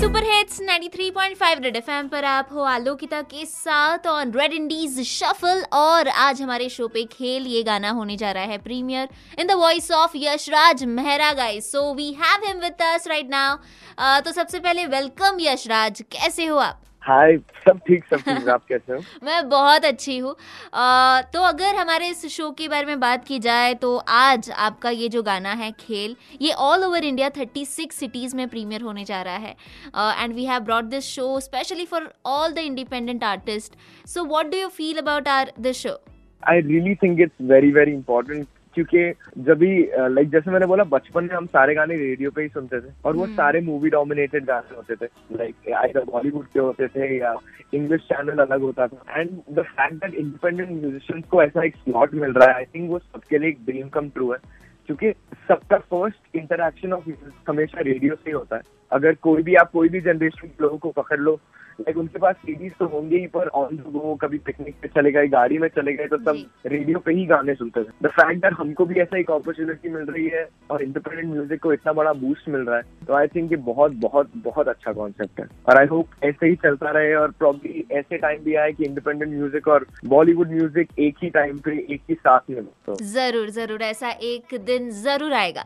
Super 0.00 0.24
hits 0.24 0.60
93.5 0.60 1.58
red 1.62 1.74
FM 1.76 2.06
पर 2.08 2.24
आप 2.24 2.48
हो, 2.52 2.60
आलोकिता 2.64 3.20
के 3.22 3.44
साथ 3.46 4.06
ऑन 4.06 4.32
रेड 4.32 4.52
इंडीज 4.52 5.00
शफल 5.08 5.62
और 5.72 6.08
आज 6.08 6.40
हमारे 6.42 6.68
शो 6.68 6.86
पे 6.88 7.04
खेल, 7.12 7.46
ये 7.46 7.62
गाना 7.62 7.90
होने 7.90 8.16
जा 8.16 8.30
रहा 8.32 8.44
है 8.44 8.58
premiere 8.58 9.08
in 9.38 9.46
the 9.46 9.56
voice 9.60 9.90
of 9.92 10.16
Yashraj 10.16 10.84
Mehra 10.96 11.32
guys 11.32 11.70
so 11.72 11.92
we 11.94 12.10
have 12.22 12.46
him 12.46 12.60
with 12.60 12.82
us 12.84 13.06
right 13.08 13.30
now 13.30 14.20
तो 14.24 14.32
सबसे 14.32 14.58
पहले 14.58 14.86
वेलकम 14.86 15.40
यशराज 15.40 16.02
कैसे 16.12 16.46
हो 16.46 16.56
आप? 16.58 16.80
हाय 17.02 17.36
सब 17.66 17.78
ठीक 17.86 18.04
सब 18.04 18.20
ठीक। 18.20 18.48
आप 18.48 18.64
कैसे 18.68 18.92
हो? 18.92 18.98
मैं 19.24 19.48
बहुत 19.48 19.84
अच्छी 19.84 20.16
हूँ। 20.18 20.34
तो 21.32 21.42
अगर 21.42 21.76
हमारे 21.76 22.08
इस 22.08 22.26
शो 22.26 22.50
के 22.50 22.68
बारे 22.68 22.86
में 22.86 23.00
बात 23.00 23.24
की 23.24 23.38
जाए 23.38 23.72
तो 23.74 23.96
आज 24.08 24.50
आपका 24.58 24.90
ये 24.90 25.08
जो 25.08 25.22
गाना 25.22 25.52
है 25.52 25.70
खेल 25.80 26.16
ये 26.40 26.52
ऑल 26.66 26.84
ओवर 26.84 27.04
इंडिया 27.04 27.30
36 27.30 27.90
सिटीज़ 27.92 28.36
में 28.36 28.46
प्रीमियर 28.48 28.82
होने 28.82 29.04
जा 29.04 29.22
रहा 29.22 29.36
है। 29.36 29.56
And 30.22 30.34
we 30.34 30.44
have 30.44 30.60
brought 30.60 30.84
this 30.86 31.04
show 31.06 31.40
specially 31.40 31.84
for 31.86 32.12
all 32.26 32.52
the 32.52 32.58
independent 32.58 33.24
artist 33.24 33.76
so 34.08 34.24
what 34.24 34.50
do 34.50 34.58
you 34.58 34.68
feel 34.68 34.98
about 34.98 35.28
our 35.28 35.52
this 35.60 35.76
show 35.76 35.98
I 36.42 36.60
really 36.60 36.94
think 36.94 37.20
it's 37.20 37.46
very 37.50 37.70
very 37.72 37.92
important 37.92 38.46
क्योंकि 38.74 39.12
जब 39.38 39.58
भी 39.58 39.90
like 39.96 40.30
जैसे 40.30 40.50
मैंने 40.50 40.66
बोला 40.66 40.84
बचपन 40.84 41.24
में 41.24 41.34
हम 41.34 41.46
सारे 41.46 41.74
गाने 41.74 41.96
रेडियो 41.96 42.30
पे 42.30 42.42
ही 42.42 42.48
सुनते 42.48 42.80
थे 42.80 42.92
और 43.04 43.16
वो 43.16 43.24
हम्म। 43.24 43.34
सारे 43.36 43.60
मूवी 43.60 43.90
डोमिनेटेड 43.90 44.44
गाने 44.44 44.76
होते 44.76 44.96
थे 44.96 45.08
लाइक 45.36 45.72
आइदर 45.76 46.04
बॉलीवुड 46.04 46.46
के 46.46 46.60
होते 46.60 46.88
थे 46.88 47.18
या 47.18 47.34
इंग्लिश 47.74 48.00
चैनल 48.00 48.38
अलग 48.38 48.60
होता 48.60 48.86
था. 48.86 49.20
And 49.20 49.30
the 49.30 49.62
fact 49.62 49.94
that 49.94 50.14
independent 50.14 50.70
musicians 50.70 51.24
को 51.24 51.42
ऐसा 51.42 51.64
एक 51.64 51.76
स्लॉट 51.76 52.14
मिल 52.14 52.32
रहा 52.32 52.48
है 52.48 52.54
आई 52.54 52.64
थिंक 52.64 52.90
वो 52.90 52.98
सबके 52.98 53.38
लिए 53.38 53.48
एक 53.48 53.64
ड्रीम 53.66 53.88
कम 53.88 54.08
ट्रू 54.08 54.32
है. 54.32 54.38
क्योंकि 54.86 55.12
सबका 55.48 55.76
फ़र्स्ट 55.78 56.36
इंटरेक्शन 56.36 56.92
ऑफ़ 56.92 57.10
हमेशा 57.48 57.80
रेडियो 57.80 58.14
से 58.14 58.30
ही 58.30 58.32
होता 58.32 58.56
है. 58.56 58.62
अगर 58.92 59.14
कोई 59.14 59.42
भी 59.42 59.54
आप 59.54 59.70
कोई 59.70 59.88
भी 59.88 60.00
जनरेशन 60.00 60.48
के 60.48 60.62
लोगों 60.62 60.78
को 60.78 60.90
पकड़ 60.90 61.18
लो 61.18 61.38
लाइक 61.80 61.96
उनके 61.98 62.18
पास 62.18 62.36
सीडीज 62.36 62.72
तो 62.78 62.86
होंगे 62.88 63.18
ही 63.18 63.26
पर 63.28 63.48
ऑन 63.60 63.76
द 63.76 63.92
गो 63.92 64.14
कभी 64.22 64.38
पिकनिक 64.46 64.74
पे 64.82 64.88
चले 64.88 65.12
गए 65.12 65.28
गाड़ी 65.28 65.58
में 65.58 65.68
चले 65.76 65.92
गए 65.94 66.06
तो 66.06 66.18
सब 66.18 66.44
रेडियो 66.66 66.98
पे 66.98 67.12
ही 67.14 67.24
गाने 67.26 67.54
सुनते 67.54 67.82
थे। 67.84 67.88
द 68.02 68.10
फैक्ट 68.10 68.42
दैट 68.42 68.54
हमको 68.58 68.84
भी 68.86 69.00
ऐसा 69.00 69.18
एक 69.18 69.30
अपॉर्चुनिटी 69.30 69.88
मिल 69.88 70.04
रही 70.06 70.26
है 70.28 70.46
और 70.70 70.82
इंडिपेंडेंट 70.82 71.32
म्यूज़िक 71.32 71.62
को 71.62 71.72
इतना 71.72 71.92
बड़ा 71.92 72.12
बूस्ट 72.14 72.48
मिल 72.48 72.60
रहा 72.60 72.76
है 72.76 73.06
तो 73.06 73.14
आई 73.14 73.26
थिंक 73.34 73.50
ये 73.52 73.56
बहुत 73.68 73.92
बहुत 74.00 74.32
बहुत 74.44 74.68
अच्छा 74.68 74.92
कॉन्सेप्ट 74.92 75.40
है। 75.40 75.46
और 75.68 75.78
आई 75.78 75.86
होप 75.86 76.24
ऐसे 76.24 76.48
ही 76.48 76.56
चलता 76.64 76.90
रहे 76.90 77.14
और 77.14 77.30
प्रॉब्ली 77.38 77.84
ऐसे 77.92 78.18
टाइम 78.18 78.42
भी 78.44 78.54
आए 78.56 78.72
कि 78.72 78.84
इंडिपेंडेंट 78.84 79.32
म्यूज़िक 79.32 79.68
और 79.68 79.86
बॉलीवुड 80.06 80.50
म्यूज़िक 80.50 80.98
एक 80.98 81.22
ही 81.22 81.30
टाइम 81.30 81.58
पे 81.58 81.78
एक 81.94 82.00
ही 82.10 82.14
साथ 82.16 82.50
में 82.50 82.64
तो। 82.64 82.96
ज़रूर 83.04 83.50
ज़रूर 83.50 83.82
ऐसा 83.82 84.10
एक 84.10 84.54
दिन 84.64 84.90
ज़रूर 85.02 85.32
आएगा। 85.34 85.64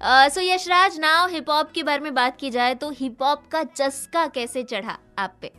So 0.00 0.40
uh, 0.40 0.46
Yashraj 0.46 0.98
now 1.00 1.28
hip 1.28 1.50
hop 1.50 1.70
के 1.74 1.82
बारे 1.82 2.02
में 2.02 2.14
बात 2.14 2.36
की 2.40 2.50
जाए 2.50 2.74
तो 2.74 2.90
हिप 2.96 3.22
हॉप 3.22 3.46
का 3.52 3.62
चस्का 3.64 4.26
कैसे 4.34 4.62
चढ़ा? 4.64 4.98
आप 5.18 5.34
पे? 5.42 5.50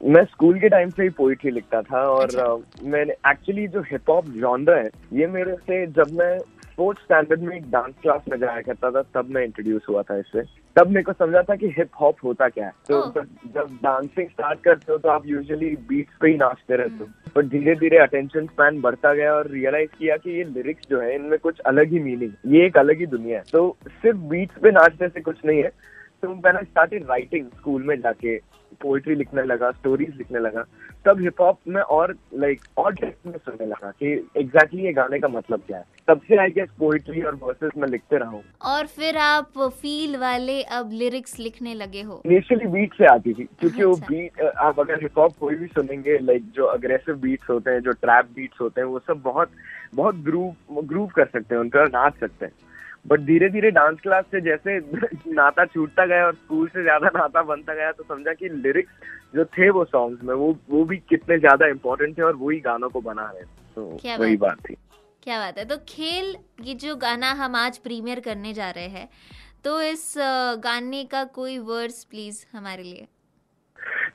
मैं 0.00 0.24
स्कूल 0.24 0.58
के 0.60 0.68
टाइम 0.68 0.90
से 0.90 1.02
ही 1.02 1.08
पोइट्री 1.08 1.50
लिखता 1.50 1.80
था 1.82 2.00
और 2.08 2.24
अच्छा। 2.24 2.88
मैंने 2.88 3.12
एक्चुअली 3.30 3.66
जो 3.68 3.80
हिप 3.82 4.10
हॉप 4.10 4.26
जॉनर 4.40 4.78
है 4.78 4.90
ये 5.12 5.26
मेरे 5.26 5.54
से 5.56 5.86
जब 5.86 6.10
मैं 6.12 6.38
फोर्थ 6.76 6.98
स्टैंडर्ड 6.98 7.42
में 7.42 7.56
एक 7.56 7.70
डांस 7.70 7.94
क्लास 8.02 8.24
में 8.28 8.38
जाया 8.38 8.60
करता 8.60 8.90
था 8.90 9.02
तब 9.14 9.28
मैं 9.30 9.44
इंट्रोड्यूस 9.44 9.86
हुआ 9.88 10.02
था 10.02 10.16
इससे 10.16 10.42
तब 10.76 10.88
मेरे 10.88 11.02
को 11.02 11.12
समझा 11.12 11.42
था 11.42 11.54
कि 11.56 11.68
हिप 11.68 11.90
हॉप 12.00 12.16
होता 12.24 12.48
क्या 12.48 12.64
है। 12.66 12.72
तो 12.88 13.22
जब 13.54 13.78
डांसिंग 13.82 14.28
स्टार्ट 14.28 14.60
करते 14.60 14.92
हो 14.92 14.98
तो 14.98 15.08
आप 15.08 15.26
यूजुअली 15.26 15.70
बीट्स 15.88 16.16
पे 16.20 16.28
ही 16.28 16.36
नाचते 16.36 16.76
रहते 16.76 17.04
हो। 17.04 17.30
पर 17.34 17.46
धीरे 17.46 17.74
धीरे 17.74 17.98
अटेंशन 17.98 18.46
स्पैन 18.46 18.80
बढ़ता 18.80 19.12
गया 19.14 19.32
और 19.34 19.50
रियलाइज़ 19.50 19.90
किया 19.98 20.16
कि 20.16 20.30
ये 20.30 20.44
लिरिक्स 20.44 20.88
जो 20.90 21.00
है 21.00 21.14
इनमें 21.14 21.38
कुछ 21.38 21.60
अलग 21.66 21.92
ही 21.92 22.00
मीनिंग 22.00 22.54
ये 22.54 22.66
एक 22.66 22.76
अलग 22.76 22.98
ही 22.98 23.06
दुनिया 23.06 23.38
है। 23.38 23.44
तो 23.52 23.76
सिर्फ़ 23.88 24.18
बीट्स 24.28 24.60
पे 24.62 24.70
नाचने 24.70 25.08
से 25.08 25.20
कुछ 25.20 25.44
नहीं 25.46 25.62
है। 25.62 25.70
तो 26.22 26.34
मैंने 26.34 26.62
स्टार्टेड 26.62 27.06
राइटिंग 27.08 27.46
स्कूल 27.56 27.82
में 27.82 27.96
जाके। 28.00 28.36
पोइट्री 28.82 29.14
लिखने 29.14 29.42
लगा 29.42 29.70
स्टोरीज 29.70 30.16
लिखने 30.16 30.38
लगा 30.38 30.64
तब 31.04 31.20
हिप 31.20 31.40
हॉप 31.40 31.58
में 31.68 31.80
और 31.82 32.14
लाइक 32.34 32.60
और 32.78 32.92
डेप्थ 32.92 33.26
में 33.26 33.36
सुनने 33.36 33.66
लगा 33.66 33.90
कि 33.90 34.06
एग्जैक्टली 34.06 34.42
exactly 34.42 34.84
ये 34.84 34.92
गाने 34.92 35.18
का 35.18 35.28
मतलब 35.28 35.62
क्या 35.66 35.78
है। 35.78 35.84
तब 36.08 36.20
से 36.28 36.36
आई 36.36 36.50
गेस 36.50 36.68
पोइट्री 36.78 37.22
और 37.22 37.34
वर्सेस 37.34 37.70
में 37.78 37.88
लिखते 37.88 38.16
रहा 38.16 38.28
हूँ। 38.28 38.42
और 38.62 38.86
फिर 38.86 39.16
आप 39.18 39.58
फील 39.58 40.16
वाले 40.16 40.62
अब 40.62 40.90
लिरिक्स 40.92 41.38
लिखने 41.38 41.74
लगे 41.74 42.02
हो। 42.02 42.20
इनिशियली 42.26 42.66
बीट 42.66 42.94
से 42.94 43.06
आती 43.06 43.32
थी 43.32 43.44
क्योंकि 43.44 43.68
अच्छा। 43.68 43.86
वो 43.86 43.96
बीट 44.08 44.40
आप 44.58 44.80
अगर 44.80 45.02
हिप 45.02 45.18
हॉप 45.18 45.36
कोई 45.40 45.54
भी 45.54 45.66
सुनेंगे 45.66 46.18
लाइक 46.18 46.50
जो 46.56 46.66
अग्रेसिव 46.66 47.16
बीट्स 47.16 47.50
होते 47.50 47.70
हैं 47.70 47.80
जो 47.80 47.92
ट्रैप 47.92 48.30
बीट्स 48.36 48.60
होते 48.60 48.80
हैं 48.80 48.88
वो 48.88 48.98
सब 48.98 49.22
बहुत 49.24 49.50
बहुत 49.94 50.14
ग्रूव 50.24 50.82
ग्रूव 50.82 51.06
कर 51.06 51.26
सकते 51.26 51.54
हैं 51.54 51.62
उन 51.62 51.68
पर 51.68 51.88
नाच 51.88 52.18
सकते 52.20 52.46
हैं। 52.46 52.52
बट 53.06 53.20
धीरे 53.20 53.48
धीरे 53.48 53.70
डांस 53.70 53.98
क्लास 54.02 54.24
से 54.24 54.40
जैसे 54.40 54.78
नाता 55.34 55.64
छूटता 55.64 56.06
गया 56.06 56.26
और 56.26 56.34
स्कूल 56.34 56.68
से 56.68 56.82
ज़्यादा 56.82 57.10
नाता 57.18 57.42
बनता 57.42 57.74
गया 57.74 57.92
तो 57.92 58.04
समझा 58.04 58.32
कि 58.32 58.48
लिरिक्स 58.48 58.92
जो 59.34 59.44
थे 59.44 59.70
वो 59.70 59.84
सॉन्ग्स 59.84 60.24
में 60.24 60.34
वो 60.34 60.58
वो 60.70 60.84
भी 60.84 60.96
कितने 60.96 61.38
ज़्यादा 61.38 61.66
इम्पोर्टेंट 61.66 62.18
थे 62.18 62.22
और 62.22 62.36
वही 62.36 62.60
गानों 62.60 62.88
को 62.88 63.00
बना 63.00 63.30
रहे 63.30 63.42
तो 63.74 63.82
वही 64.18 64.36
बात 64.36 64.58
थी। 64.60 64.74
क्या 65.22 65.38
बात 65.38 65.58
है? 65.58 65.64
तो 65.64 65.76
खेल 65.88 66.36
ये 66.62 66.74
जो 66.74 66.96
गाना 66.96 67.30
हम 67.32 67.56
आज 67.56 67.78
प्रीमियर 67.78 68.20
करने 68.20 68.52
जा 68.52 68.70
रहे 68.70 68.88
हैं 68.88 69.08
तो 69.64 69.80
इस 69.82 70.14
गाने 70.64 71.04
का 71.04 71.24
कोई 71.24 71.58
वर्ड्स 71.58 72.04
प्लीज़ 72.04 72.44
हमारे 72.52 72.82
लिए? 72.82 73.06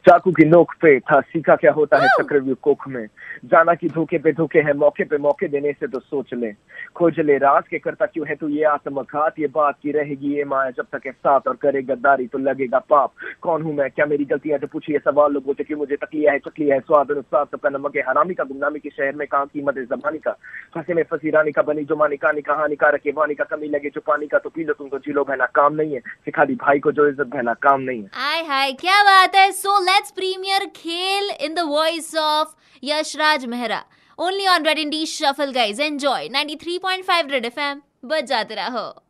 चाकू 0.06 0.32
की 0.32 0.46
नोक 0.46 0.74
पे 0.82 1.00
था 1.02 1.20
सीखा 1.22 1.56
क्या 1.56 1.72
होता 1.72 1.98
है 2.02 2.08
चक्रव्यूह 2.20 2.56
कोख 2.62 2.88
में? 2.88 3.06
जाना 3.46 3.74
की 3.74 3.88
धोखे 3.88 4.18
पे 4.18 4.32
धोखे 4.34 4.60
है 4.60 4.74
मौके 4.78 5.04
पे 5.04 5.18
मौके 5.18 5.48
देने 5.48 5.72
से 5.74 5.88
तो 5.88 6.00
सोच 6.00 6.34
ले। 6.34 6.52
खोज 6.96 7.20
ले 7.20 7.38
राज 7.38 7.68
के 7.70 7.80
करता 7.80 8.06
क्यों 8.06 8.28
है 8.28 8.36
तू 8.36 8.48
ये 8.50 8.64
आत्मघात? 8.66 9.40
ये 9.40 9.48
बात 9.48 9.76
की 9.84 9.92
रहेगी 9.92 10.34
ये 10.36 10.44
माया 10.44 10.70
जब 10.72 10.86
तक 10.92 11.06
है 11.06 11.12
साथ 11.12 11.48
और 11.48 11.56
करे 11.62 11.82
गद्दारी 11.82 12.28
तो 12.28 12.38
लगेगा 12.38 12.80
पाप। 12.90 13.12
कौन 13.42 13.62
हूँ 13.62 13.76
मैं? 13.76 13.90
क्या 13.92 14.06
मेरी 14.06 14.26
गलतियाँ 14.26 14.60
तो 14.60 14.68
पूछिए 14.68 15.00
सवाल 15.00 15.34
लोगों 15.34 15.54
कि 15.54 15.76
मुझे 15.76 15.96
तकलिया 15.96 16.32
है 16.32 16.40
चकलिया 16.40 16.76
है 16.76 16.82
स्वाद 16.82 17.12
अनुसार 17.12 17.46
सबका 17.46 17.70
नमक 17.70 17.96
है। 17.96 18.02
हरामी 18.08 18.34
का 18.34 18.44
गुमनामी 18.44 18.80
के 18.80 18.90
शहर 18.90 19.16
में 19.16 19.28
कहा 19.28 19.46
कीमत 19.46 19.78
है? 19.78 19.86
जबानी 19.86 20.20
का। 20.20 20.32
फंसे 20.76 20.94
में 20.94 21.04
फंसी 21.12 21.30
रानी 21.30 21.52
का 21.52 21.62
बनी 21.62 21.84
जो 21.86 21.96
मानी 21.96 22.18
कहानी 22.18 22.42
कहानी 22.42 22.76
का 22.76 22.90
रखे 22.90 23.12
वानी 23.12 23.36
का 23.36 23.44
कमी 23.46 23.68
लगे 23.70 23.90
जो 23.90 24.02
पानी 24.08 24.28
का 24.28 24.40
तो 24.40 24.50
पी 24.50 24.64
लो 24.64 24.74
तुम 24.74 24.90
तो 24.90 25.00
जी 25.00 25.14
लो 25.14 25.24
बहना 25.24 25.46
काम 25.56 25.74
नहीं 25.76 25.94
है। 25.94 26.00
सिखा 26.26 26.46
दी 26.46 26.56
भाई 26.58 26.80
को 26.80 26.92
जो 26.92 27.08
इज़्ज़त 27.08 27.28
बहना 27.28 27.54
काम 27.62 27.82
नहीं 27.82 28.02
है। 28.02 28.10
हाय 28.14 28.44
हाय 28.46 28.72
क्या 28.82 29.02
बात 29.04 29.36
है? 29.36 29.52
सो 29.54 29.80
लेट्स 29.91 30.11
प्रीमियर 30.11 30.67
खेल 30.67 31.31
in 31.47 31.55
the 31.55 31.65
voice 31.65 32.11
of 32.23 32.47
Yashraj 32.85 33.45
Mehra. 33.45 33.81
Only 34.21 34.47
on 34.47 34.65
Red 34.65 34.79
Indies 34.79 35.11
Shuffle, 35.13 35.53
guys. 35.53 35.79
Enjoy 35.79 36.29
93.5 36.29 37.31
Red 37.31 37.55
FM. 37.55 37.77
बजाते 38.05 38.55
रहो 38.55 39.03